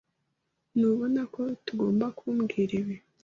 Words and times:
Ntubona 0.75 1.21
ko 1.33 1.41
tugomba 1.65 2.05
kubwira 2.17 2.71
ibi? 2.81 2.95